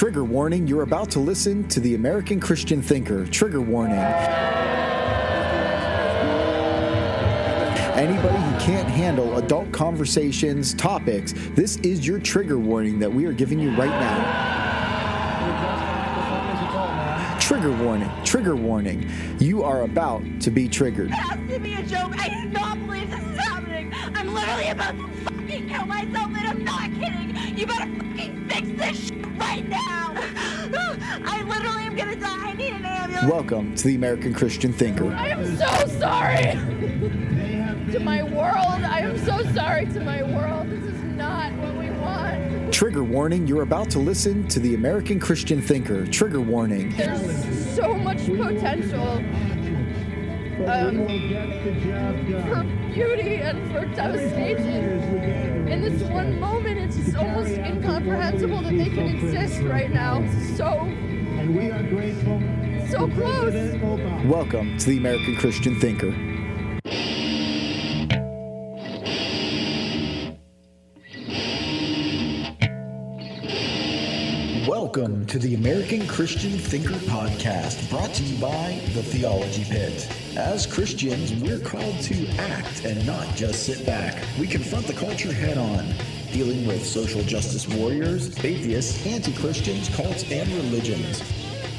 [0.00, 3.26] Trigger warning you're about to listen to the American Christian Thinker.
[3.26, 3.98] Trigger warning.
[7.98, 13.34] Anybody who can't handle adult conversations, topics, this is your trigger warning that we are
[13.34, 14.56] giving you right now.
[17.38, 19.06] Trigger warning, trigger warning.
[19.38, 21.08] You are about to be triggered.
[21.08, 22.14] It has to be a joke.
[22.16, 23.92] I believe this is happening.
[24.14, 27.58] I'm literally about to fucking kill myself, and I'm not kidding.
[27.58, 28.48] You better fucking
[28.80, 30.14] this shit right now.
[31.24, 32.48] I literally am gonna die.
[32.48, 33.30] I need an ambulance.
[33.30, 35.12] Welcome to the American Christian Thinker.
[35.12, 36.52] I am so sorry
[37.92, 38.82] to my world.
[38.82, 40.70] I am so sorry to my world.
[40.70, 42.72] This is not what we want.
[42.72, 46.06] Trigger warning you're about to listen to the American Christian Thinker.
[46.06, 46.96] Trigger warning.
[46.96, 49.22] There's so much potential
[50.66, 51.06] um,
[52.48, 55.68] for beauty and for devastation.
[55.68, 60.20] In this one moment, it's just almost incomprehensible that they can exist right now.
[60.56, 62.40] So, And we are grateful.
[62.90, 63.54] so close.
[64.24, 66.12] Welcome to the American Christian Thinker.
[74.68, 80.06] Welcome to the American Christian Thinker podcast, brought to you by the Theology Pit.
[80.36, 84.22] As Christians, we're called to act and not just sit back.
[84.38, 85.92] We confront the culture head on,
[86.32, 91.20] dealing with social justice warriors, atheists, anti Christians, cults, and religions.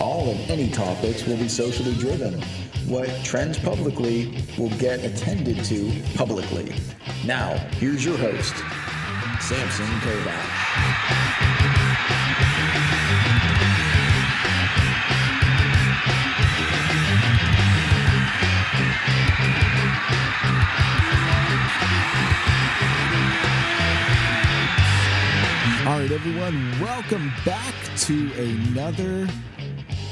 [0.02, 2.42] All and any topics will be socially driven.
[2.88, 6.76] What trends publicly will get attended to publicly.
[7.26, 8.56] Now, here's your host,
[9.40, 10.81] Samson Kovac.
[26.24, 29.28] Everyone, welcome back to another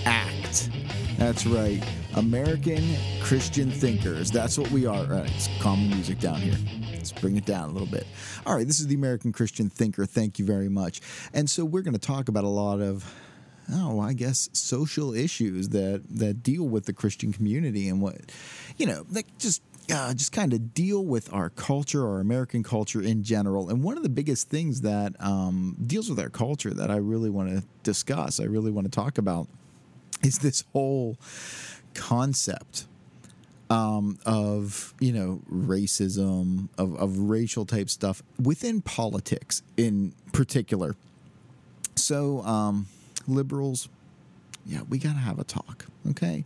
[0.05, 0.71] act.
[1.19, 1.83] That's right,
[2.15, 4.31] American Christian Thinkers.
[4.31, 4.95] That's what we are.
[4.95, 6.58] All right, let's calm music down here.
[6.93, 8.08] Let's bring it down a little bit.
[8.48, 10.08] All right, this is the American Christian Thinker.
[10.08, 10.99] Thank you very much.
[11.31, 13.05] And so we're going to talk about a lot of
[13.71, 18.15] oh, I guess social issues that that deal with the Christian community and what
[18.77, 19.61] you know, that just
[19.92, 23.70] uh, just kind of deal with our culture, our American culture in general.
[23.70, 27.30] And one of the biggest things that um, deals with our culture that I really
[27.30, 29.48] want to discuss, I really want to talk about,
[30.23, 31.17] is this whole
[31.94, 32.86] concept
[33.70, 40.95] um, of you know racism, of, of racial type stuff within politics in particular.
[41.95, 42.88] So um,
[43.28, 43.89] liberals,
[44.66, 45.86] yeah, we gotta have a talk.
[46.08, 46.45] Okay.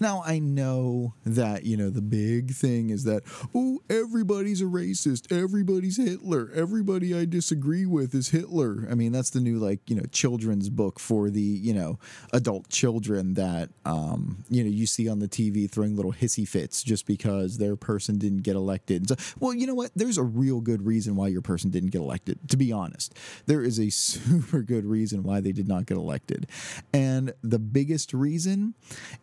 [0.00, 3.22] Now I know that you know the big thing is that
[3.54, 8.86] oh everybody's a racist, everybody's Hitler, everybody I disagree with is Hitler.
[8.90, 11.98] I mean that's the new like you know children's book for the you know
[12.32, 16.82] adult children that um, you know you see on the TV throwing little hissy fits
[16.82, 19.08] just because their person didn't get elected.
[19.08, 19.90] So, well, you know what?
[19.94, 22.48] There's a real good reason why your person didn't get elected.
[22.48, 23.14] To be honest,
[23.46, 26.48] there is a super good reason why they did not get elected,
[26.92, 28.74] and the biggest reason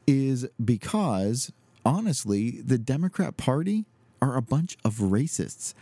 [0.08, 1.52] is because
[1.86, 3.86] honestly, the Democrat Party
[4.22, 5.74] are a bunch of racists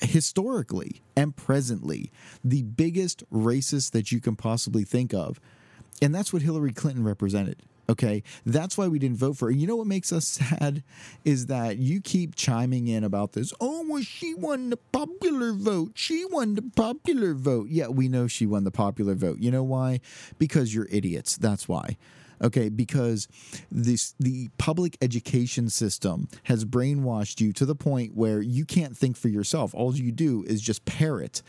[0.00, 2.10] historically and presently
[2.44, 5.40] the biggest racist that you can possibly think of.
[6.00, 7.62] And that's what Hillary Clinton represented.
[7.88, 8.22] Okay.
[8.46, 9.52] That's why we didn't vote for her.
[9.52, 10.82] You know what makes us sad
[11.24, 13.52] is that you keep chiming in about this.
[13.60, 15.92] Oh, well, she won the popular vote.
[15.94, 17.68] She won the popular vote.
[17.68, 19.38] Yeah, we know she won the popular vote.
[19.38, 20.00] You know why?
[20.38, 21.36] Because you're idiots.
[21.36, 21.96] That's why.
[22.42, 23.28] Okay, because
[23.70, 29.16] this the public education system has brainwashed you to the point where you can't think
[29.16, 29.74] for yourself.
[29.74, 31.42] All you do is just parrot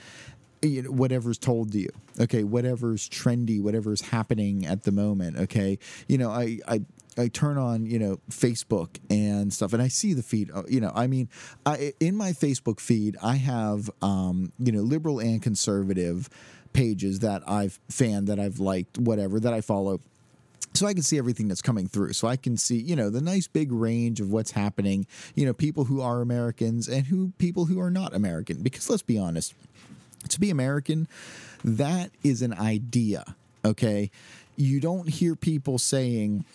[0.88, 1.90] whatever's told to you.
[2.20, 5.38] Okay, whatever's trendy, whatever's happening at the moment.
[5.38, 6.82] Okay, you know, I I.
[7.16, 10.50] I turn on, you know, Facebook and stuff, and I see the feed.
[10.50, 11.30] uh, You know, I mean,
[11.64, 16.28] I in my Facebook feed, I have, um, you know, liberal and conservative
[16.74, 20.00] pages that I've fanned, that I've liked, whatever that I follow
[20.74, 22.14] so I can see everything that's coming through.
[22.14, 25.06] So I can see, you know, the nice big range of what's happening,
[25.36, 28.62] you know, people who are Americans and who people who are not American.
[28.62, 29.54] Because let's be honest,
[30.30, 31.08] to be American,
[31.64, 34.10] that is an idea, okay?
[34.56, 36.46] You don't hear people saying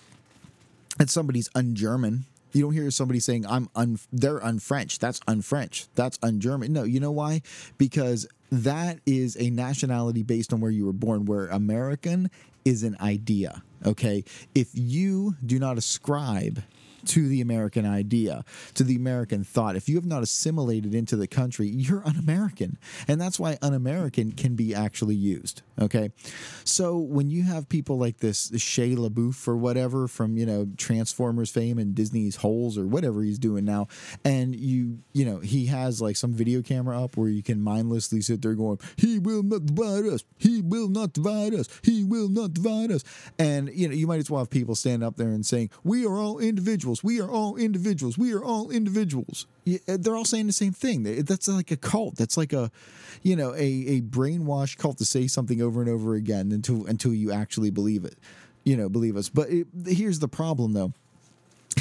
[0.99, 2.25] that somebody's un-German.
[2.53, 4.99] You don't hear somebody saying I'm un they're un-French.
[4.99, 5.87] That's un-French.
[5.95, 6.73] That's un-German.
[6.73, 7.43] No, you know why?
[7.77, 12.31] Because that is a nationality based on where you were born, where American
[12.69, 13.63] is an idea.
[13.85, 14.25] Okay.
[14.55, 16.63] If you do not ascribe
[17.09, 18.45] to the American idea,
[18.75, 19.77] to the American thought.
[19.77, 22.79] If you have not assimilated into the country, you're un American.
[23.07, 25.63] And that's why un American can be actually used.
[25.81, 26.11] Okay.
[26.65, 31.51] So when you have people like this, Shia LaBeouf or whatever from, you know, Transformers
[31.51, 33.89] fame and Disney's Holes or whatever he's doing now,
[34.25, 38.21] and you, you know, he has like some video camera up where you can mindlessly
[38.21, 40.25] sit there going, He will not divide us.
[40.37, 41.69] He will not divide us.
[41.83, 43.05] He will not divide us.
[43.39, 46.07] And, you know, you might as well have people stand up there and saying, We
[46.07, 46.98] are all individuals.
[47.03, 48.19] We are all individuals.
[48.19, 49.47] We are all individuals.
[49.65, 51.03] Yeah, uh, They're all saying the same thing.
[51.25, 52.17] That's like a cult.
[52.17, 52.71] That's like a,
[53.23, 57.15] you know, a, a brainwashed cult to say something over and over again until until
[57.15, 58.17] you actually believe it.
[58.65, 59.29] You know, believe us.
[59.29, 60.93] But it, here's the problem, though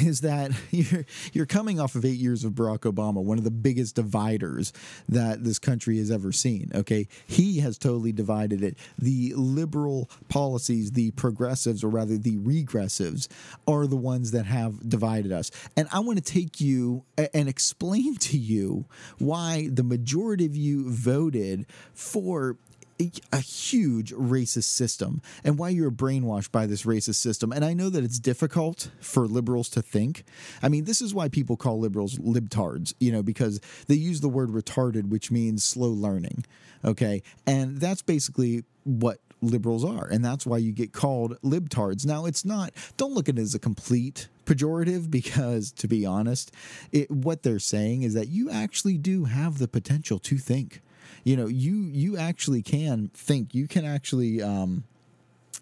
[0.01, 3.51] is that you're you're coming off of eight years of Barack Obama, one of the
[3.51, 4.73] biggest dividers
[5.07, 6.71] that this country has ever seen.
[6.73, 8.77] Okay, he has totally divided it.
[8.97, 13.27] The liberal policies, the progressives, or rather the regressives,
[13.67, 15.51] are the ones that have divided us.
[15.75, 17.03] And I want to take you
[17.33, 18.85] and explain to you
[19.17, 22.57] why the majority of you voted for
[22.99, 27.51] a, huge racist system and why you're brainwashed by this racist system.
[27.51, 30.23] And I know that it's difficult for liberals to think.
[30.61, 34.29] I mean, this is why people call liberals libtards, you know, because they use the
[34.29, 36.45] word retarded, which means slow learning.
[36.83, 37.23] Okay.
[37.45, 40.07] And that's basically what liberals are.
[40.07, 42.05] And that's why you get called libtards.
[42.05, 46.51] Now, it's not, don't look at it as a complete pejorative because, to be honest,
[46.91, 50.81] it, what they're saying is that you actually do have the potential to think
[51.24, 54.83] you know you you actually can think you can actually um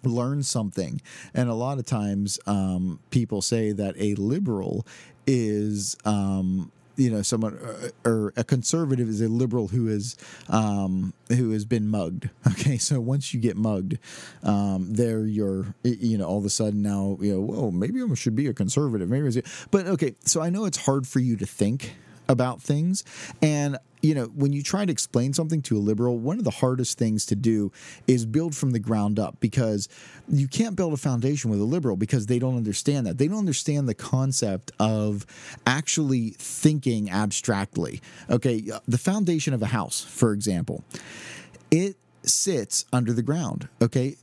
[0.04, 1.02] learn something.
[1.34, 4.86] And a lot of times um people say that a liberal
[5.28, 10.16] is um you know someone or, or a conservative is a liberal who is
[10.50, 12.30] um who has been mugged.
[12.48, 13.98] Okay so once you get mugged
[14.44, 18.14] um there you're you know all of a sudden now you know whoa maybe i
[18.16, 21.46] should be a conservative maybe but okay so i know it's hard for you to
[21.46, 21.96] think
[22.28, 23.04] about things.
[23.42, 26.52] And you know when you try to explain something to a liberal one of the
[26.52, 27.72] hardest things to do
[28.08, 29.90] is build from the ground up because
[30.30, 33.18] you can't build a foundation with a liberal because they don't understand that.
[33.18, 35.26] They don't understand the concept of
[35.66, 38.02] actually thinking abstractly.
[38.30, 40.84] Okay uh, the foundation of a house for example
[41.72, 41.98] it
[42.30, 43.68] sits under the ground.
[43.82, 44.16] Okay,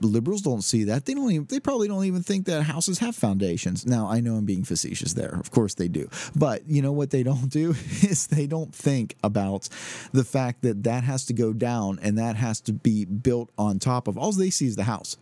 [0.00, 1.06] liberals don't see that.
[1.06, 1.46] They don't even.
[1.46, 3.86] They probably don't even think that houses have foundations.
[3.86, 5.34] Now I know I'm being facetious there.
[5.34, 6.08] Of course they do.
[6.34, 7.70] But you know what they don't do
[8.02, 9.68] is they don't think about
[10.12, 13.78] the fact that that has to go down and that has to be built on
[13.78, 14.16] top of.
[14.18, 15.16] All they see is the house.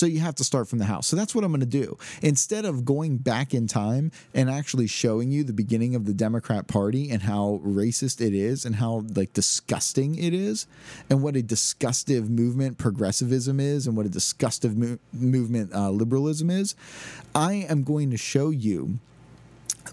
[0.00, 1.06] So you have to start from the house.
[1.06, 1.98] So that's what I'm going to do.
[2.22, 6.66] Instead of going back in time and actually showing you the beginning of the Democrat
[6.68, 10.66] Party and how racist it is and how like disgusting it is
[11.10, 16.48] and what a disgustive movement progressivism is and what a disgustive mo- movement uh, liberalism
[16.48, 16.74] is,
[17.34, 19.00] I am going to show you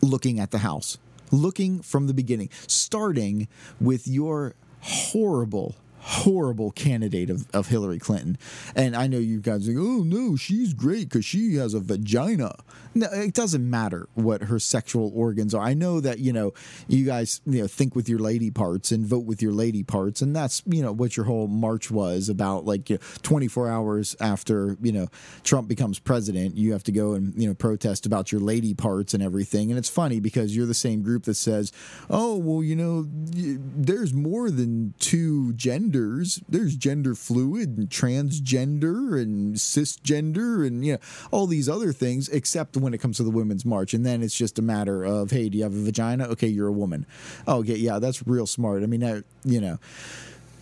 [0.01, 0.97] looking at the house,
[1.31, 3.49] looking from the beginning, starting
[3.81, 5.75] with your horrible,
[6.07, 8.37] horrible candidate of, of Hillary Clinton.
[8.77, 12.55] And I know you guys like, oh no, she's great because she has a vagina.
[12.95, 15.61] No, it doesn't matter what her sexual organs are.
[15.61, 16.53] I know that, you know,
[16.87, 20.21] you guys, you know, think with your lady parts and vote with your lady parts.
[20.21, 24.15] And that's, you know, what your whole march was about like you know, 24 hours
[24.21, 25.09] after, you know,
[25.43, 29.13] Trump becomes president, you have to go and, you know, protest about your lady parts
[29.13, 29.71] and everything.
[29.71, 31.73] And it's funny because you're the same group that says,
[32.09, 35.96] oh, well, you know, there's more than two genders.
[35.97, 40.99] There's gender fluid and transgender and cisgender and, you know,
[41.31, 43.93] all these other things, except when it comes to the Women's March.
[43.93, 46.25] And then it's just a matter of, hey, do you have a vagina?
[46.29, 47.05] Okay, you're a woman.
[47.47, 48.83] Oh, okay, yeah, that's real smart.
[48.83, 49.79] I mean, I, you know,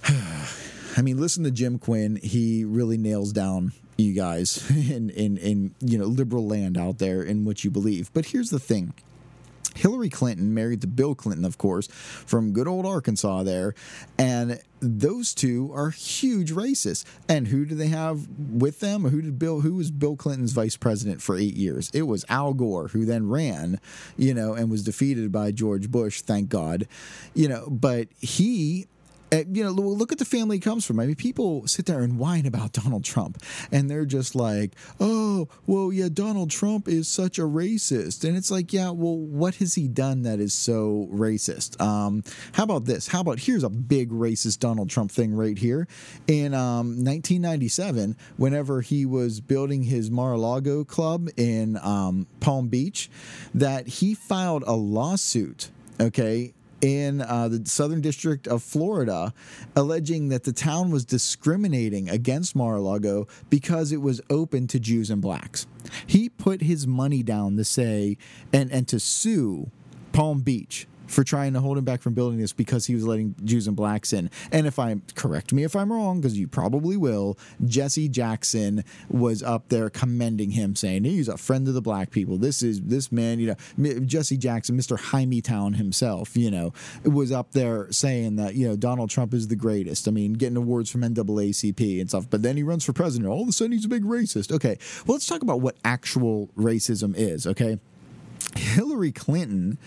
[0.98, 2.18] I mean, listen to Jim Quinn.
[2.18, 7.24] He really nails down you guys in, in, in you know, liberal land out there
[7.24, 8.12] in what you believe.
[8.14, 8.94] But here's the thing.
[9.76, 13.76] Hillary Clinton married to Bill Clinton, of course, from good old Arkansas there.
[14.18, 17.06] And those two are huge racists.
[17.28, 19.04] And who do they have with them?
[19.04, 21.90] Who did Bill who was Bill Clinton's vice president for eight years?
[21.94, 23.80] It was Al Gore, who then ran,
[24.18, 26.88] you know, and was defeated by George Bush, thank God.
[27.34, 28.88] You know, but he
[29.52, 31.00] you know, look at the family he comes from.
[31.00, 35.48] I mean, people sit there and whine about Donald Trump, and they're just like, "Oh,
[35.66, 39.76] well, yeah, Donald Trump is such a racist," and it's like, yeah, well, what has
[39.76, 41.80] he done that is so racist?
[41.82, 42.24] Um,
[42.54, 43.08] how about this?
[43.08, 45.88] How about here's a big racist Donald Trump thing right here.
[46.28, 53.10] In um, 1997, whenever he was building his Mar-a-Lago club in um, Palm Beach,
[53.54, 55.70] that he filed a lawsuit.
[56.00, 59.34] Okay, in uh, the Southern District of Florida,
[59.76, 65.22] alleging that the town was discriminating against Mar-a-Lago because it was open to Jews and
[65.22, 65.68] blacks.
[66.06, 68.18] He put his money down to say
[68.52, 69.70] and and to sue
[70.12, 73.36] Palm Beach for trying to hold him back from building this because he was letting
[73.44, 74.30] Jews and blacks in.
[74.52, 79.44] And if I'm correct me if I'm wrong, because you probably will, Jesse Jackson was
[79.44, 82.38] up there commending him, saying he's a friend of the black people.
[82.38, 84.98] This is this man, you know, Jesse Jackson, Mr.
[84.98, 89.56] Hymietown himself, you know, was up there saying that you know Donald Trump is the
[89.56, 90.08] greatest.
[90.08, 92.30] I mean, getting awards from NAACP and stuff.
[92.30, 93.30] But then he runs for president.
[93.30, 94.52] All of a sudden, he's a big racist.
[94.52, 97.48] Okay, well, let's talk about what actual racism is.
[97.48, 97.80] Okay,
[98.56, 99.78] Hillary Clinton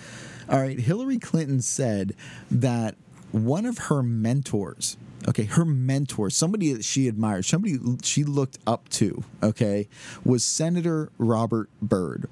[0.48, 2.14] all right, Hillary Clinton said
[2.50, 2.94] that
[3.32, 4.96] one of her mentors,
[5.28, 9.88] okay, her mentor, somebody that she admired, somebody she looked up to, okay,
[10.24, 12.28] was Senator Robert Byrd.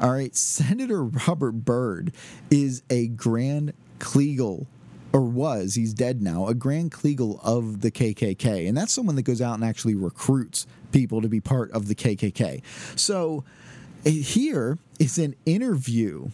[0.00, 2.12] All right, Senator Robert Byrd
[2.50, 4.66] is a Grand Kleagle
[5.14, 8.68] or was, he's dead now, a Grand Kleagle of the KKK.
[8.68, 11.94] And that's someone that goes out and actually recruits people to be part of the
[11.94, 12.62] KKK.
[12.96, 13.44] So
[14.04, 16.30] eh, here is an interview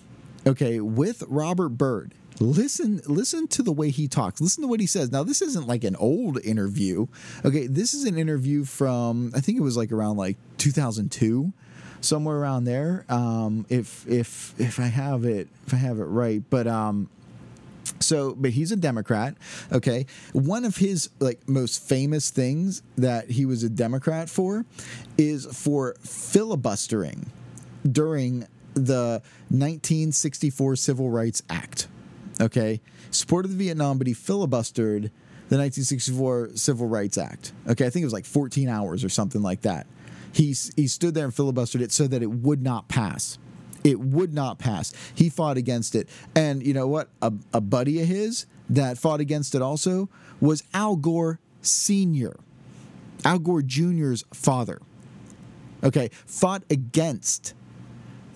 [0.46, 2.14] okay, with Robert Byrd.
[2.38, 4.40] Listen, listen to the way he talks.
[4.40, 5.12] Listen to what he says.
[5.12, 7.06] Now, this isn't like an old interview.
[7.44, 11.52] Okay, this is an interview from I think it was like around like 2002,
[12.00, 13.04] somewhere around there.
[13.10, 17.10] Um, if if if I have it if I have it right, but um,
[18.00, 19.36] so, but he's a Democrat.
[19.72, 20.06] Okay.
[20.32, 24.64] One of his like most famous things that he was a Democrat for
[25.18, 27.30] is for filibustering
[27.90, 31.88] during the 1964 Civil Rights Act.
[32.40, 35.10] Okay, supported the Vietnam, but he filibustered
[35.48, 37.52] the 1964 Civil Rights Act.
[37.68, 39.86] Okay, I think it was like 14 hours or something like that.
[40.32, 43.38] He he stood there and filibustered it so that it would not pass.
[43.82, 44.92] It would not pass.
[45.14, 47.08] He fought against it, and you know what?
[47.20, 50.08] A, a buddy of his that fought against it also
[50.40, 52.36] was Al Gore Senior,
[53.24, 54.80] Al Gore Jr.'s father.
[55.82, 57.54] Okay, fought against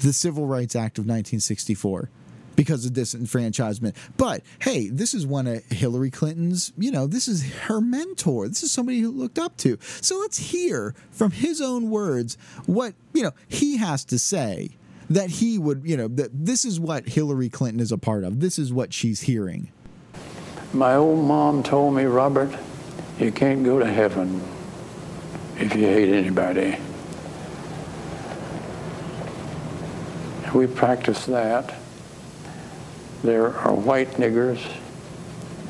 [0.01, 2.11] the Civil Rights Act of 1964
[2.57, 3.95] because of disenfranchisement.
[4.17, 8.49] But hey, this is one of Hillary Clinton's, you know, this is her mentor.
[8.49, 9.79] This is somebody who looked up to.
[10.01, 12.37] So let's hear from his own words
[12.67, 14.77] what, you know, he has to say
[15.11, 18.41] that he would, you know, that this is what Hillary Clinton is a part of.
[18.41, 19.71] This is what she's hearing.
[20.73, 22.51] My old mom told me, Robert,
[23.19, 24.43] you can't go to heaven
[25.57, 26.79] if you hate anybody.
[30.55, 31.75] We practice that.
[33.23, 34.65] There are white niggers.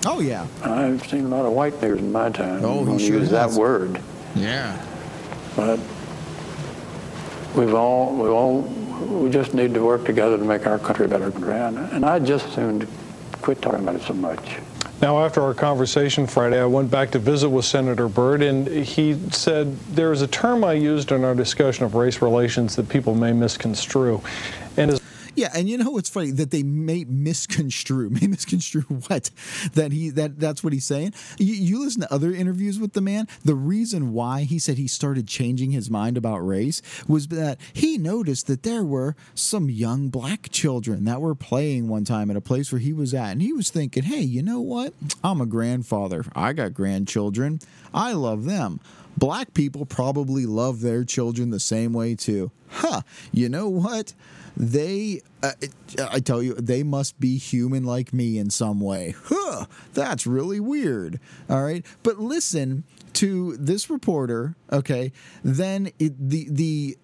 [0.05, 0.47] Oh yeah.
[0.63, 2.65] I've seen a lot of white niggers in my time.
[2.65, 3.55] Oh, he sure use has.
[3.55, 4.01] that word.
[4.35, 4.85] Yeah.
[5.57, 5.79] But
[7.55, 11.33] we've all we all we just need to work together to make our country better.
[11.51, 12.87] And I just soon
[13.41, 14.59] quit talking about it so much.
[15.03, 19.19] Now, after our conversation Friday, I went back to visit with Senator Byrd, and he
[19.31, 23.15] said there is a term I used in our discussion of race relations that people
[23.15, 24.23] may misconstrue.
[25.35, 29.31] Yeah, and you know what's funny that they may misconstrue, may misconstrue what
[29.75, 31.15] that he that that's what he's saying.
[31.39, 33.29] You, you listen to other interviews with the man.
[33.45, 37.99] The reason why he said he started changing his mind about race was that he
[37.99, 42.41] noticed that there were some young black children that were playing one time at a
[42.41, 44.95] place where he was at, and he was thinking, "Hey, you know what?
[45.23, 46.25] I'm a grandfather.
[46.35, 47.61] I got grandchildren.
[47.93, 48.81] I love them."
[49.17, 52.51] Black people probably love their children the same way too.
[52.69, 54.13] Huh, you know what?
[54.57, 55.53] They uh,
[56.11, 59.15] i tell you they must be human like me in some way.
[59.25, 61.21] Huh that's really weird.
[61.49, 62.85] All right but listen
[63.15, 65.13] to this reporter okay?
[65.43, 66.99] Then it, the the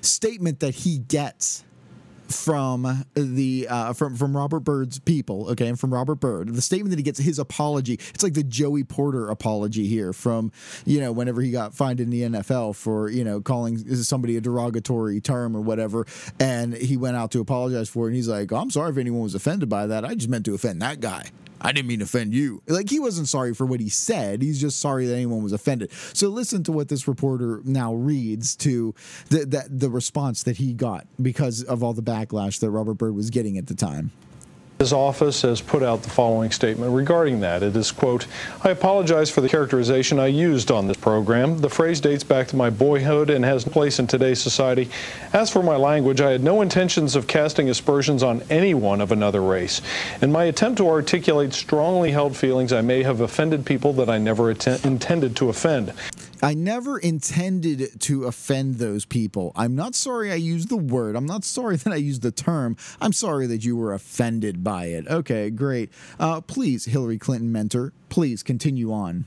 [0.00, 1.64] statement that he gets
[2.30, 6.90] from the uh, from from Robert Byrd's people, okay, and from Robert Byrd, the statement
[6.90, 10.52] that he gets, his apology, it's like the Joey Porter apology here from
[10.84, 14.40] you know whenever he got fined in the NFL for you know calling somebody a
[14.40, 16.06] derogatory term or whatever,
[16.38, 18.98] and he went out to apologize for it, and he's like, oh, I'm sorry if
[18.98, 21.30] anyone was offended by that, I just meant to offend that guy.
[21.60, 22.62] I didn't mean to offend you.
[22.66, 24.42] Like he wasn't sorry for what he said.
[24.42, 25.90] He's just sorry that anyone was offended.
[26.12, 28.94] So listen to what this reporter now reads to
[29.30, 33.14] the the, the response that he got because of all the backlash that Robert Byrd
[33.14, 34.12] was getting at the time.
[34.78, 37.64] His office has put out the following statement regarding that.
[37.64, 38.28] It is, quote,
[38.62, 41.58] I apologize for the characterization I used on this program.
[41.58, 44.88] The phrase dates back to my boyhood and has place in today's society.
[45.32, 49.42] As for my language, I had no intentions of casting aspersions on anyone of another
[49.42, 49.82] race.
[50.22, 54.18] In my attempt to articulate strongly held feelings, I may have offended people that I
[54.18, 55.92] never att- intended to offend.
[56.42, 59.52] I never intended to offend those people.
[59.56, 61.16] I'm not sorry I used the word.
[61.16, 62.76] I'm not sorry that I used the term.
[63.00, 65.06] I'm sorry that you were offended by it.
[65.08, 65.90] Okay, great.
[66.18, 69.24] Uh, please, Hillary Clinton mentor, please continue on.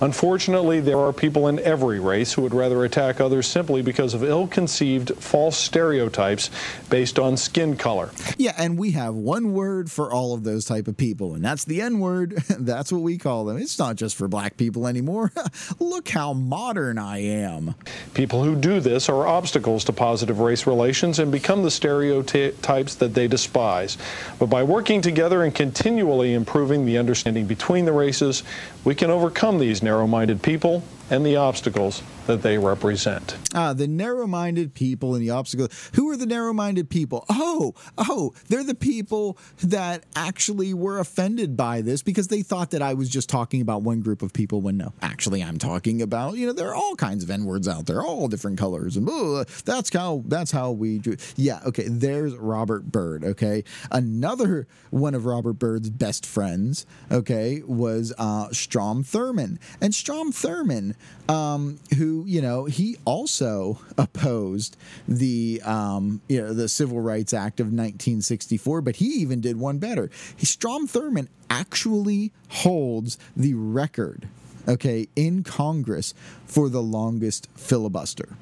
[0.00, 4.24] Unfortunately, there are people in every race who would rather attack others simply because of
[4.24, 6.50] ill conceived false stereotypes
[6.90, 8.10] based on skin color.
[8.36, 11.64] Yeah, and we have one word for all of those type of people, and that's
[11.64, 12.32] the N word.
[12.58, 13.58] that's what we call them.
[13.58, 15.32] It's not just for black people anymore.
[15.78, 17.74] Look how modern I am.
[18.14, 23.14] People who do this are obstacles to positive race relations and become the stereotypes that
[23.14, 23.98] they despise.
[24.38, 28.42] But by working together and continually improving the understanding between the races,
[28.84, 29.10] we can
[29.52, 33.36] overcome these narrow minded people and the obstacles that they represent.
[33.54, 35.90] Ah, the narrow minded people and the obstacles.
[35.94, 37.24] Who are the narrow minded people?
[37.28, 42.82] Oh, oh, they're the people that actually were offended by this because they thought that
[42.82, 46.36] I was just talking about one group of people when no, actually I'm talking about,
[46.36, 48.96] you know, there are all kinds of N words out there, all different colors.
[48.96, 51.16] And ugh, that's how that's how we do.
[51.36, 53.64] Yeah, okay, there's Robert Byrd, okay?
[53.90, 59.58] Another one of Robert Byrd's best friends, okay, was uh, Strom Thurmond.
[59.80, 60.94] And Strom Thurmond
[61.28, 64.76] um, who you know he also opposed
[65.08, 69.78] the um, you know the Civil Rights Act of 1964, but he even did one
[69.78, 70.10] better.
[70.36, 74.28] He, Strom Thurmond actually holds the record,
[74.68, 76.14] okay, in Congress
[76.46, 78.36] for the longest filibuster.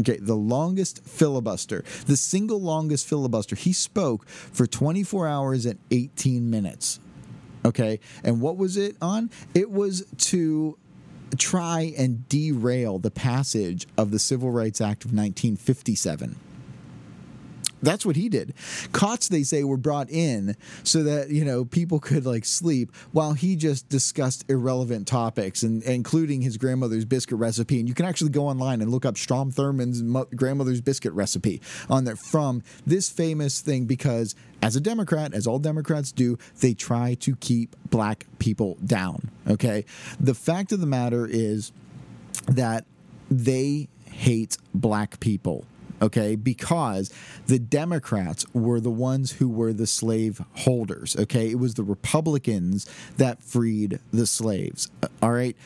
[0.00, 3.56] Okay, the longest filibuster, the single longest filibuster.
[3.56, 6.98] He spoke for 24 hours and 18 minutes.
[7.64, 9.30] Okay, and what was it on?
[9.54, 10.78] It was to
[11.36, 16.36] try and derail the passage of the Civil Rights Act of 1957.
[17.82, 18.54] That's what he did.
[18.92, 23.32] Cots, they say, were brought in so that, you know, people could like sleep while
[23.32, 27.80] he just discussed irrelevant topics and, including his grandmother's biscuit recipe.
[27.80, 31.60] And you can actually go online and look up Strom Thurmond's mo- grandmother's biscuit recipe
[31.90, 36.74] on there from this famous thing because as a Democrat, as all Democrats do, they
[36.74, 39.30] try to keep black people down.
[39.48, 39.84] Okay.
[40.20, 41.72] The fact of the matter is
[42.46, 42.84] that
[43.28, 45.64] they hate black people
[46.02, 47.10] okay because
[47.46, 51.50] the democrats were the ones who were the slave holders okay?
[51.50, 54.90] It was the republicans that freed the slaves
[55.22, 55.56] all right?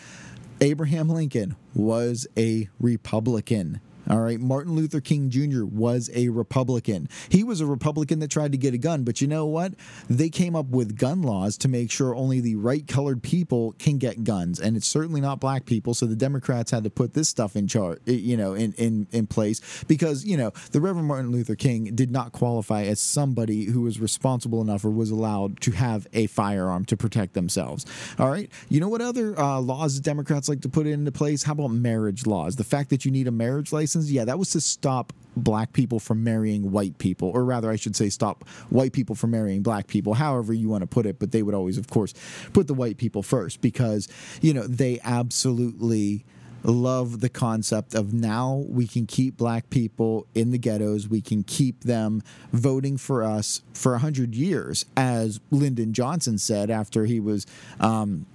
[0.60, 4.38] Abraham lincoln was a republican all right.
[4.40, 5.64] Martin Luther King Jr.
[5.64, 7.08] was a Republican.
[7.28, 9.74] He was a Republican that tried to get a gun, but you know what?
[10.08, 13.98] They came up with gun laws to make sure only the right colored people can
[13.98, 14.60] get guns.
[14.60, 15.94] And it's certainly not black people.
[15.94, 19.26] So the Democrats had to put this stuff in charge, you know, in, in, in
[19.26, 23.82] place because, you know, the Reverend Martin Luther King did not qualify as somebody who
[23.82, 27.84] was responsible enough or was allowed to have a firearm to protect themselves.
[28.18, 28.50] All right.
[28.68, 31.42] You know what other uh, laws Democrats like to put into place?
[31.42, 32.56] How about marriage laws?
[32.56, 36.00] The fact that you need a marriage license yeah, that was to stop black people
[36.00, 39.86] from marrying white people, or rather, I should say, stop white people from marrying black
[39.86, 41.18] people, however you want to put it.
[41.18, 42.14] But they would always, of course,
[42.52, 44.08] put the white people first because,
[44.40, 46.24] you know, they absolutely
[46.62, 51.08] love the concept of now we can keep black people in the ghettos.
[51.08, 57.04] We can keep them voting for us for 100 years, as Lyndon Johnson said after
[57.04, 57.46] he was.
[57.78, 58.26] Um,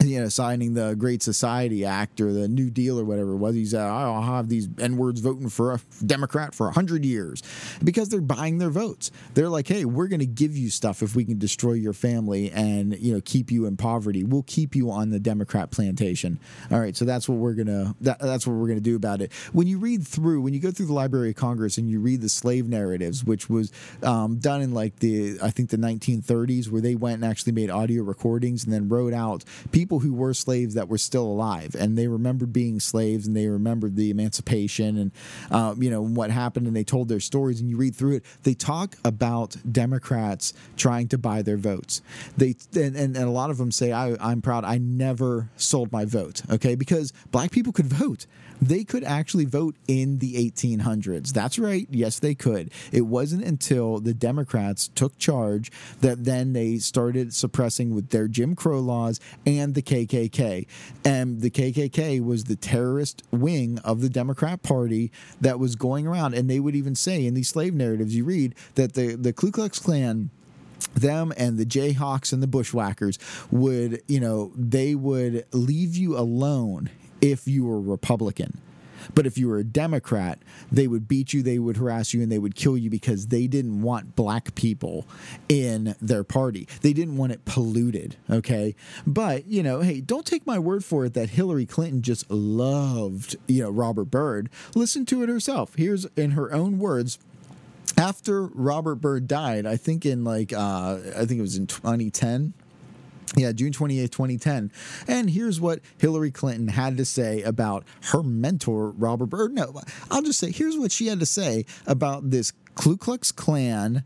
[0.00, 3.54] you know, signing the Great Society Act or the New Deal or whatever it was.
[3.54, 7.42] He said, I'll have these N words voting for a Democrat for 100 years
[7.82, 9.10] because they're buying their votes.
[9.34, 12.50] They're like, hey, we're going to give you stuff if we can destroy your family
[12.50, 14.24] and, you know, keep you in poverty.
[14.24, 16.38] We'll keep you on the Democrat plantation.
[16.70, 16.96] All right.
[16.96, 19.32] So that's what we're going to, that, that's what we're going to do about it.
[19.52, 22.20] When you read through, when you go through the Library of Congress and you read
[22.20, 26.82] the slave narratives, which was um, done in like the, I think the 1930s, where
[26.82, 30.74] they went and actually made audio recordings and then wrote out people who were slaves
[30.74, 35.10] that were still alive, and they remembered being slaves, and they remembered the emancipation, and
[35.50, 37.60] uh, you know what happened, and they told their stories.
[37.60, 42.02] And you read through it, they talk about Democrats trying to buy their votes.
[42.36, 44.64] They and, and, and a lot of them say, I, "I'm proud.
[44.64, 48.26] I never sold my vote." Okay, because black people could vote
[48.60, 51.32] they could actually vote in the 1800s.
[51.32, 51.86] That's right.
[51.90, 52.72] Yes, they could.
[52.92, 58.54] It wasn't until the Democrats took charge that then they started suppressing with their Jim
[58.54, 60.66] Crow laws and the KKK.
[61.04, 66.34] And the KKK was the terrorist wing of the Democrat Party that was going around.
[66.34, 69.50] And they would even say in these slave narratives you read that the, the Ku
[69.50, 70.30] Klux Klan
[70.94, 73.18] them and the Jayhawks and the Bushwhackers
[73.50, 78.60] would, you know, they would leave you alone if you were Republican.
[79.14, 80.38] But if you were a Democrat,
[80.70, 83.46] they would beat you, they would harass you, and they would kill you because they
[83.46, 85.06] didn't want black people
[85.48, 86.68] in their party.
[86.80, 88.74] They didn't want it polluted, okay?
[89.06, 93.36] But, you know, hey, don't take my word for it that Hillary Clinton just loved,
[93.46, 94.50] you know, Robert Byrd.
[94.74, 95.74] Listen to it herself.
[95.76, 97.18] Here's in her own words
[97.96, 102.52] after Robert Byrd died, I think in like uh, I think it was in 2010.
[103.34, 104.70] Yeah, June 28th, 2010.
[105.08, 109.52] And here's what Hillary Clinton had to say about her mentor, Robert Byrd.
[109.52, 114.04] No, I'll just say, here's what she had to say about this Ku Klux Klan,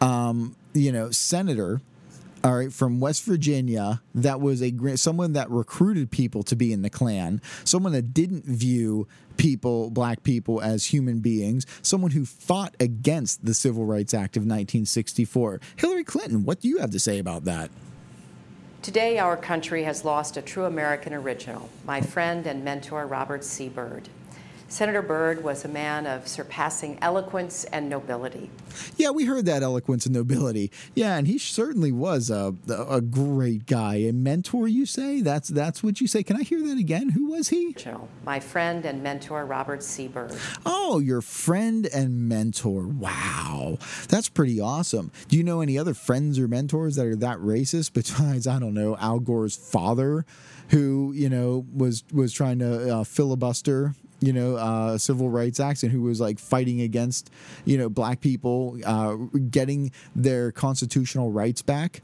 [0.00, 1.80] um, you know, senator
[2.44, 6.82] all right, from West Virginia, that was a someone that recruited people to be in
[6.82, 12.74] the Klan, someone that didn't view people, black people, as human beings, someone who fought
[12.80, 15.60] against the Civil Rights Act of 1964.
[15.76, 17.70] Hillary Clinton, what do you have to say about that?
[18.82, 23.68] Today, our country has lost a true American original, my friend and mentor, Robert C.
[23.68, 24.08] Byrd.
[24.72, 28.48] Senator Byrd was a man of surpassing eloquence and nobility.
[28.96, 30.72] Yeah, we heard that eloquence and nobility.
[30.94, 32.54] Yeah, and he certainly was a,
[32.88, 33.96] a great guy.
[33.96, 35.20] A mentor, you say?
[35.20, 36.22] That's that's what you say.
[36.22, 37.10] Can I hear that again?
[37.10, 37.76] Who was he?
[38.24, 40.08] My friend and mentor, Robert C.
[40.08, 40.38] Byrd.
[40.64, 42.86] Oh, your friend and mentor.
[42.86, 43.76] Wow.
[44.08, 45.12] That's pretty awesome.
[45.28, 48.72] Do you know any other friends or mentors that are that racist besides, I don't
[48.72, 50.24] know, Al Gore's father?
[50.70, 55.82] Who you know was was trying to uh, filibuster you know, uh, civil rights acts
[55.82, 57.30] and who was like fighting against,
[57.64, 59.14] you know, black people uh,
[59.50, 62.02] getting their constitutional rights back.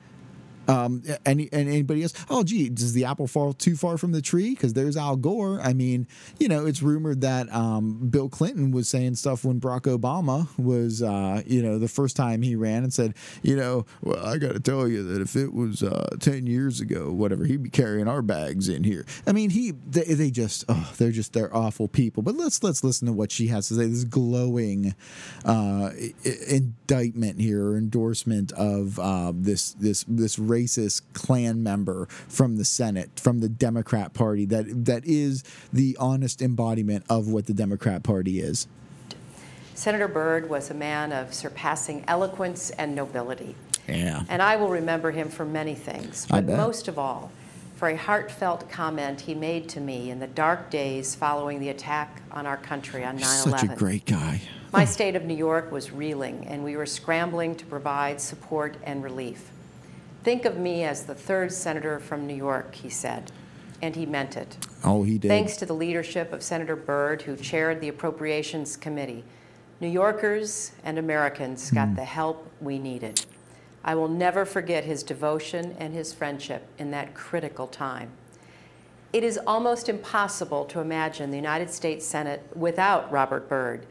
[0.68, 2.12] Um, any and anybody else?
[2.28, 4.50] Oh, gee, does the apple fall too far from the tree?
[4.50, 5.60] Because there's Al Gore.
[5.62, 6.06] I mean,
[6.38, 11.02] you know, it's rumored that um, Bill Clinton was saying stuff when Barack Obama was,
[11.02, 14.52] uh, you know, the first time he ran and said, you know, well, I got
[14.52, 18.06] to tell you that if it was uh, ten years ago, whatever, he'd be carrying
[18.06, 19.06] our bags in here.
[19.26, 22.22] I mean, he they, they just, oh, they're just they're awful people.
[22.22, 23.86] But let's let's listen to what she has to say.
[23.86, 24.94] This glowing
[25.44, 25.90] uh,
[26.46, 33.10] indictment here, or endorsement of uh, this this this racist Klan member from the Senate,
[33.18, 38.40] from the Democrat Party, that that is the honest embodiment of what the Democrat Party
[38.40, 38.66] is.
[39.74, 43.54] Senator Byrd was a man of surpassing eloquence and nobility.
[43.88, 44.24] Yeah.
[44.28, 47.30] And I will remember him for many things, but most of all,
[47.76, 52.22] for a heartfelt comment he made to me in the dark days following the attack
[52.32, 53.58] on our country on 9 11.
[53.58, 54.42] Such a great guy.
[54.72, 59.02] My state of New York was reeling, and we were scrambling to provide support and
[59.02, 59.50] relief.
[60.28, 63.32] Think of me as the third senator from New York, he said.
[63.80, 64.58] And he meant it.
[64.84, 65.28] Oh, he did.
[65.28, 69.24] Thanks to the leadership of Senator Byrd, who chaired the Appropriations Committee,
[69.80, 71.96] New Yorkers and Americans got mm.
[71.96, 73.24] the help we needed.
[73.82, 78.10] I will never forget his devotion and his friendship in that critical time.
[79.14, 83.86] It is almost impossible to imagine the United States Senate without Robert Byrd.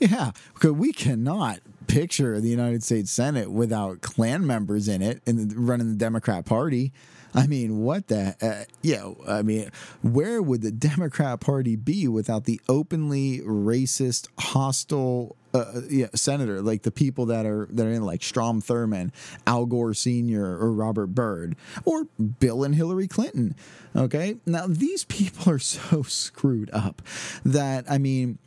[0.00, 1.60] Yeah, because we cannot
[1.96, 6.44] picture of the United States Senate without Klan members in it and running the Democrat
[6.44, 6.92] Party.
[7.34, 8.36] I mean, what the?
[8.40, 9.70] Uh, yeah, I mean,
[10.02, 16.82] where would the Democrat Party be without the openly racist, hostile uh, yeah, senator, like
[16.82, 19.10] the people that are that are in like Strom Thurmond,
[19.46, 20.44] Al Gore Sr.
[20.44, 21.56] or Robert Byrd
[21.86, 22.04] or
[22.38, 23.54] Bill and Hillary Clinton.
[23.94, 27.00] Okay, now these people are so screwed up
[27.42, 28.38] that I mean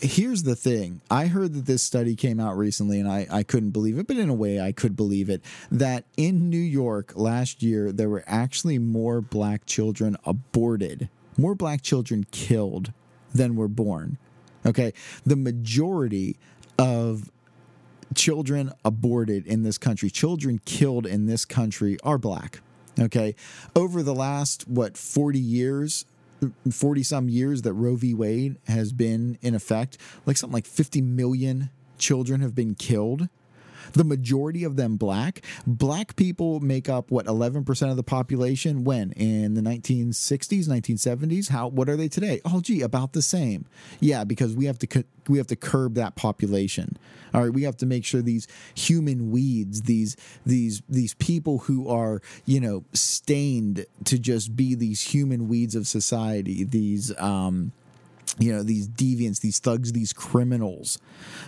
[0.00, 3.70] here's the thing I heard that this study came out recently and I, I couldn't
[3.70, 5.42] believe it, but in a way I could believe it.
[5.70, 11.82] That in New York last year, there were actually more black children aborted, more black
[11.82, 12.92] children killed
[13.34, 14.18] than were born.
[14.64, 14.92] Okay.
[15.24, 16.36] The majority
[16.78, 17.30] of
[18.14, 22.60] children aborted in this country, children killed in this country are black.
[22.98, 23.34] Okay.
[23.74, 26.06] Over the last, what, 40 years,
[26.70, 28.14] 40 some years that Roe v.
[28.14, 33.28] Wade has been in effect, like something like 50 million children have been killed
[33.92, 35.42] the majority of them black.
[35.66, 41.50] Black people make up what 11% of the population when in the 1960s, 1970s.
[41.50, 42.40] How what are they today?
[42.44, 43.66] Oh gee, about the same.
[44.00, 46.96] Yeah, because we have to we have to curb that population.
[47.34, 51.88] All right, we have to make sure these human weeds, these these these people who
[51.88, 57.72] are, you know, stained to just be these human weeds of society, these um
[58.38, 60.98] you know these deviants these thugs these criminals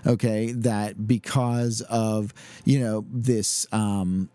[0.06, 2.32] okay that because of
[2.64, 4.28] you know this um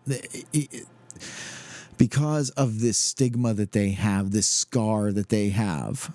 [1.98, 6.12] because of this stigma that they have this scar that they have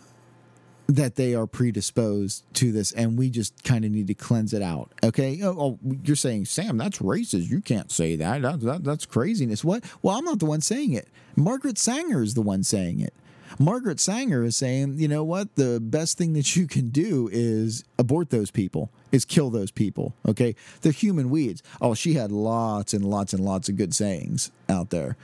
[0.87, 4.63] that they are predisposed to this and we just kind of need to cleanse it
[4.63, 5.39] out okay?
[5.43, 7.49] Oh, oh, you're saying sam that's racist.
[7.51, 8.43] You can't say that.
[8.43, 9.63] That, that that's craziness.
[9.63, 9.85] What?
[10.03, 11.09] Well i'm not the one saying it.
[11.37, 13.13] Margaret sanger is the one saying it
[13.59, 15.57] Margaret Sanger is saying, you know what?
[15.57, 20.15] The best thing that you can do is abort those people, is kill those people.
[20.27, 20.55] Okay.
[20.83, 21.63] They're human weeds.
[21.81, 25.17] Oh, she had lots and lots and lots of good sayings out there.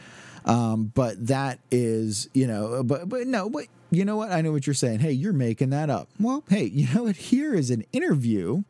[0.44, 4.30] Um, but that is, you know, but, but no, but you know what?
[4.30, 4.98] I know what you're saying.
[4.98, 6.08] Hey, you're making that up.
[6.18, 7.16] Well, hey, you know what?
[7.16, 8.64] Here is an interview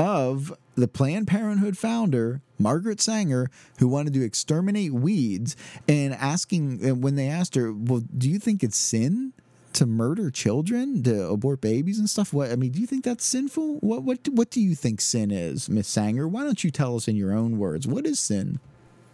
[0.00, 7.16] of the Planned Parenthood founder, Margaret Sanger, who wanted to exterminate weeds, and asking when
[7.16, 9.34] they asked her, Well, do you think it's sin?
[9.74, 12.32] To murder children, to abort babies and stuff.
[12.32, 13.76] What I mean, do you think that's sinful?
[13.78, 16.26] What what what do you think sin is, Miss Sanger?
[16.26, 17.86] Why don't you tell us in your own words?
[17.86, 18.58] What is sin?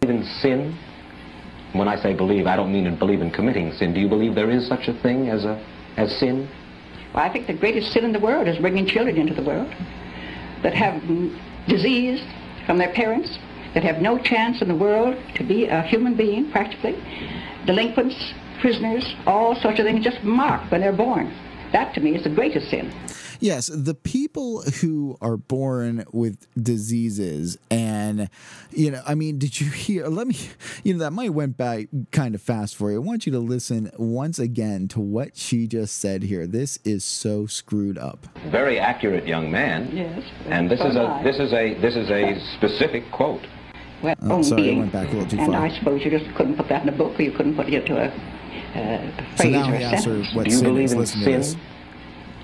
[0.01, 0.75] in sin?
[1.73, 3.93] When I say believe, I don't mean to believe in committing sin.
[3.93, 5.63] Do you believe there is such a thing as a
[5.95, 6.49] as sin?
[7.13, 9.71] Well, I think the greatest sin in the world is bringing children into the world
[10.63, 11.01] that have
[11.67, 12.21] disease
[12.65, 13.37] from their parents,
[13.73, 16.95] that have no chance in the world to be a human being, practically.
[17.65, 21.33] Delinquents, prisoners, all sorts of things just marked when they're born.
[21.71, 22.93] That to me is the greatest sin.
[23.39, 28.29] Yes, the people who are born with diseases, and
[28.71, 30.07] you know, I mean, did you hear?
[30.07, 30.37] Let me,
[30.83, 32.97] you know, that might went by kind of fast for you.
[32.97, 36.47] I want you to listen once again to what she just said here.
[36.47, 38.27] This is so screwed up.
[38.49, 39.89] Very accurate young man.
[39.95, 40.23] Yes.
[40.47, 41.23] And this so is am a I.
[41.23, 43.45] this is a this is a specific quote.
[44.01, 45.65] Well, Oh, own sorry, I went back a little too and far.
[45.65, 47.73] I suppose you just couldn't put that in a book, or you couldn't put it
[47.73, 50.35] into a, uh, a So phrase now or he a asks her sentence.
[50.35, 51.59] what Do you sin believe in sin?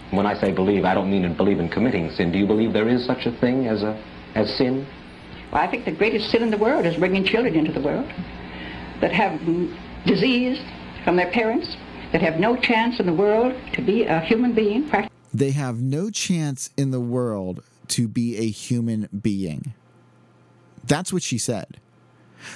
[0.06, 0.18] This.
[0.18, 2.32] When I say believe, I don't mean to believe in committing sin.
[2.32, 4.02] Do you believe there is such a thing as a
[4.36, 4.88] as sin?
[5.52, 8.12] Well, I think the greatest sin in the world is bringing children into the world
[9.02, 9.40] that have
[10.06, 10.60] disease
[11.04, 11.76] from their parents,
[12.12, 14.90] that have no chance in the world to be a human being.
[15.34, 19.74] They have no chance in the world to be a human being.
[20.86, 21.80] That's what she said.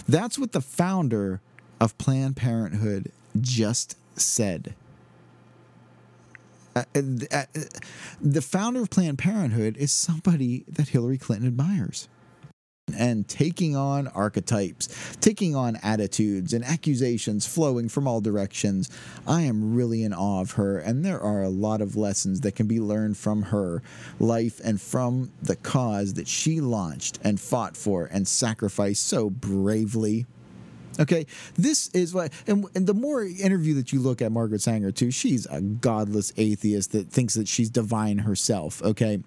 [0.08, 1.42] That's what the founder
[1.80, 4.74] of Planned Parenthood just said.
[6.78, 7.44] Uh, uh, uh,
[8.22, 12.08] the founder of Planned Parenthood is somebody that Hillary Clinton admires.
[12.96, 18.90] And taking on archetypes, taking on attitudes and accusations flowing from all directions.
[19.28, 22.56] I am really in awe of her, and there are a lot of lessons that
[22.56, 23.82] can be learned from her
[24.20, 30.28] life and from the cause that she launched and fought for and sacrificed so bravely
[31.00, 34.92] Okay, this is what, and, and the more interview that you look at Margaret Sanger
[34.92, 38.82] too, she's a godless atheist that thinks that she's divine herself.
[38.82, 39.20] Okay.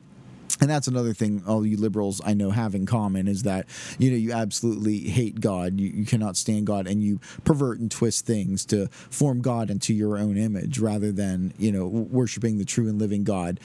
[0.61, 3.66] And that's another thing all you liberals I know have in common is that,
[3.98, 5.80] you know, you absolutely hate God.
[5.80, 9.94] You, you cannot stand God and you pervert and twist things to form God into
[9.94, 13.59] your own image rather than, you know, worshiping the true and living God.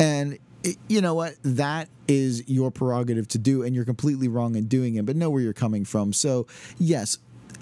[0.00, 1.36] And it- you know what?
[1.42, 5.30] That is your prerogative to do, and you're completely wrong in doing it, but know
[5.30, 6.12] where you're coming from.
[6.12, 7.18] So, yes,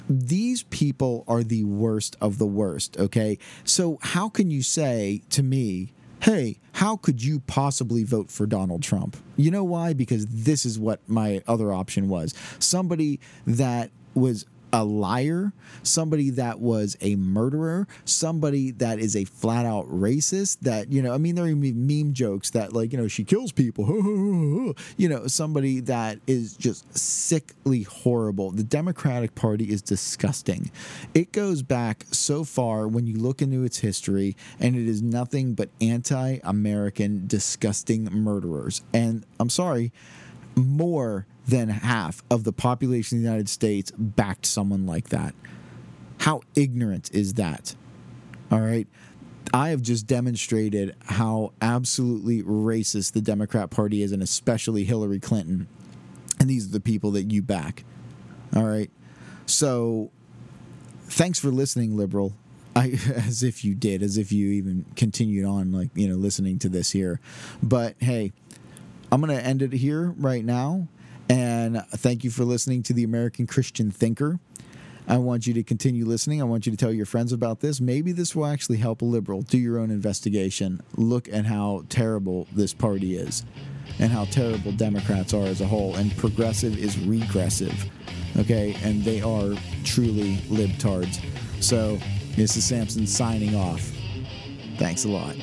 [0.09, 3.39] these people are the worst of the worst, okay?
[3.65, 8.83] So, how can you say to me, hey, how could you possibly vote for Donald
[8.83, 9.17] Trump?
[9.37, 9.93] You know why?
[9.93, 15.53] Because this is what my other option was somebody that was a liar,
[15.83, 20.61] somebody that was a murderer, somebody that is a flat out racist.
[20.61, 23.53] That, you know, I mean, there are meme jokes that, like, you know, she kills
[23.53, 23.87] people.
[24.97, 28.51] you know, somebody that is just sickly horrible.
[28.51, 30.71] The Democratic Party is disgusting.
[31.15, 35.55] It goes back so far when you look into its history, and it is nothing
[35.55, 38.83] but anti American, disgusting murderers.
[38.93, 39.93] And I'm sorry,
[40.57, 45.35] more than half of the population of the United States backed someone like that.
[46.19, 47.75] How ignorant is that?
[48.51, 48.87] All right.
[49.55, 55.69] I have just demonstrated how absolutely racist the Democrat Party is, and especially Hillary Clinton.
[56.39, 57.85] And these are the people that you back.
[58.55, 58.91] All right.
[59.47, 60.11] So
[61.05, 62.35] thanks for listening, liberal.
[62.77, 66.59] I, as if you did, as if you even continued on, like, you know, listening
[66.61, 67.21] to this here.
[67.63, 68.33] But hey,
[69.11, 70.89] I'm going to end it here right now.
[71.29, 74.39] And thank you for listening to the American Christian Thinker.
[75.07, 76.43] I want you to continue listening.
[76.43, 77.81] I want you to tell your friends about this.
[77.81, 79.41] Maybe this will actually help a liberal.
[79.41, 80.83] Do your own investigation.
[80.97, 83.45] Look at how terrible this party is
[83.99, 85.97] and how terrible Democrats are as a whole.
[85.97, 87.91] And progressive is regressive.
[88.37, 88.77] Okay.
[88.83, 91.25] And they are truly libtards.
[91.63, 91.99] So
[92.37, 93.91] this is Samson signing off.
[94.77, 95.35] Thanks a lot.